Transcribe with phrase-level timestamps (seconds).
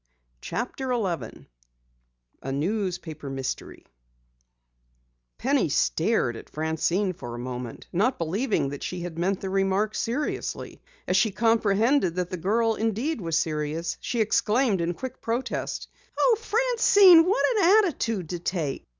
[0.41, 1.45] '"CHAPTER 11
[2.41, 3.85] A NEWSPAPER MYSTERY
[5.37, 9.93] Penny stared at Francine, for a moment not believing that she had meant the remark
[9.93, 10.81] seriously.
[11.07, 15.87] As she comprehended that the girl indeed was serious, she exclaimed in quick protest:
[16.17, 18.87] "Oh, Francine, what an attitude to take!